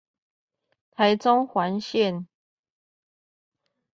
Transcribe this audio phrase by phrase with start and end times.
[0.89, 2.25] 台中環線